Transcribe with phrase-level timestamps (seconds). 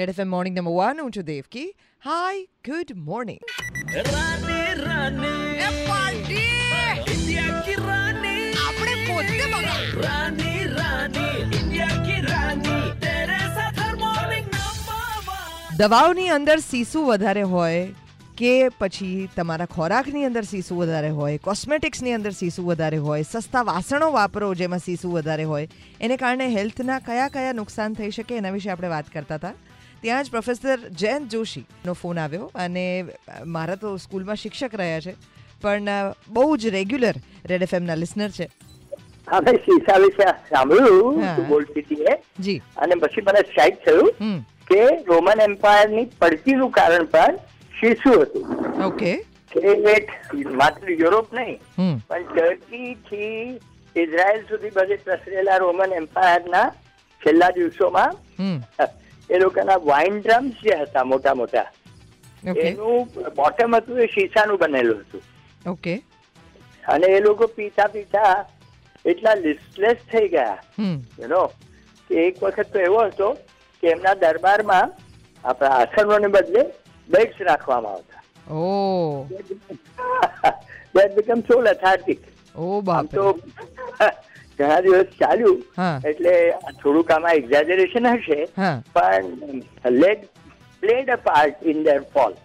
[0.00, 1.66] Red FM morning number one હું છું Devaki
[2.02, 3.40] hi good morning
[8.58, 9.38] આપણે પોતે
[9.98, 17.82] રાની રાની ઇન્ડિયા કી રાની તેરે સાથ હર મોર્નિંગ નંબર દવાઓની અંદર સીસુ વધારે હોય
[18.36, 24.08] કે પછી તમારા ખોરાકની અંદર સીસું વધારે હોય કોસ્મેટિક્સની અંદર સીસું વધારે હોય સસ્તા વાસણો
[24.12, 25.66] વાપરો જેમાં સીસું વધારે હોય
[26.00, 29.52] એને કારણે હેલ્થના કયા કયા નુકસાન થઈ શકે એના વિશે આપણે વાત કરતા હતા.
[30.02, 32.84] ત્યાં જ પ્રોફેસર જયંત જોશીનો ફોન આવ્યો અને
[33.56, 35.14] મારા તો સ્કૂલમાં શિક્ષક રહ્યા છે
[35.62, 35.88] પણ
[36.28, 37.16] બહુ જ રેગ્યુલર
[37.52, 38.46] રેડ એફએમના લિસનર છે.
[39.28, 41.84] હા મેં શીશા વિશે સાંભળ્યું બોલતી
[42.40, 42.60] જી.
[42.76, 44.38] અને પછી મને સ્ટ્રાઇક થયું
[44.70, 47.42] કે રોમન એમ્પાયરની પડતીનું કારણ પણ
[47.80, 48.44] શીશુ હતું.
[48.84, 49.12] ઓકે.
[50.60, 51.58] માત્ર યુરોપ નહીં
[52.08, 53.60] પણ ટર્કી થી
[53.96, 56.66] ઇઝરાયલ સુધી બધે પ્રસરેલા રોમન એમ્પાયરના
[57.22, 58.12] છેલ્લા દિવસોમાં
[59.30, 61.68] એ લોકોના વાઇન ડ્રમ્સ જે હતા મોટા મોટા
[62.44, 65.22] એનું બોટમ હતું એ શીશાનું બનેલું હતું.
[65.70, 66.02] ઓકે
[66.84, 68.34] અને એ લોકો પીતા પીતા
[69.04, 70.58] એટલા લિસ્ટલેસ થઈ ગયા.
[70.78, 70.98] હમ.
[71.18, 71.42] યુ નો
[72.10, 73.28] કે એક વખત તો એવો હતો
[73.82, 74.92] કે એમના દરબારમાં
[75.44, 76.64] આપણા આસનોને બદલે
[77.08, 78.22] બેડ્સ રાખવામાં આવતા.
[78.50, 79.26] ઓ
[80.94, 82.20] દેટ બીકમ સો લેથાર્ટિક
[82.56, 83.24] ઓ બાપ તો
[84.60, 85.58] ઘણા દિવસ ચાલ્યું
[86.12, 86.36] એટલે
[86.84, 88.38] થોડુંક આમાં એક્ઝાજરેશન હશે
[88.96, 89.60] પણ
[89.98, 90.24] let
[90.82, 92.38] played a part in their fall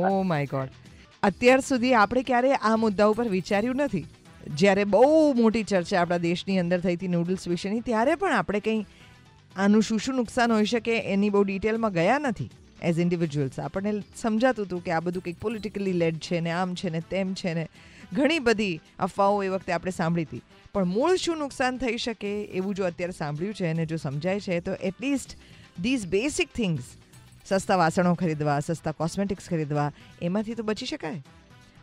[0.00, 0.82] oh my god
[1.22, 4.06] અત્યાર સુધી આપણે ક્યારે આ મુદ્દા ઉપર વિચાર્યું નથી.
[4.60, 5.04] જ્યારે બહુ
[5.36, 8.82] મોટી ચર્ચા આપણા દેશની અંદર થઈ હતી નૂડલ્સ વિશેની ત્યારે પણ આપણે કંઈ
[9.56, 12.50] આનું શું શું નુકસાન હોઈ શકે એની બહુ ડિટેલમાં ગયા નથી.
[12.88, 16.90] એઝ ઇન્ડિવિજ્યુઅલ્સ આપણને સમજાતું હતું કે આ બધું કંઈક પોલિટિકલી લેડ છે ને આમ છે
[16.96, 17.64] ને તેમ છે ને.
[18.16, 20.42] ઘણી બધી અફવાઓ એ વખતે આપણે સાંભળી હતી.
[20.74, 24.60] પણ મૂળ શું નુકસાન થઈ શકે એવું જો અત્યારે સાંભળ્યું છે અને જો સમજાય છે,
[24.60, 25.36] તો એટલીસ્ટ
[25.78, 26.90] ધીઝ બેસિક થિંગ્સ
[27.46, 29.88] સસ્તા વાસણો ખરીદવા, સસ્તા કોસ્મેટિક્સ ખરીદવા,
[30.22, 31.22] એમાંથી તો બચી શકાય.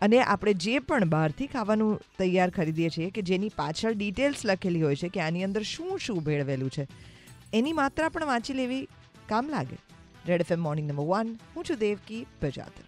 [0.00, 5.00] અને આપણે જે પણ બહારથી ખાવાનું તૈયાર ખરીદીએ છીએ કે જેની પાછળ ડિટેલ્સ લખેલી હોય
[5.02, 6.86] છે કે આની અંદર શું શું ભેળવેલું છે,
[7.52, 8.84] એની માત્રા પણ વાંચી લેવી
[9.28, 9.76] કામ લાગે.
[10.26, 12.87] Red FM morning number one હું છું દેવકી પ્રજાતર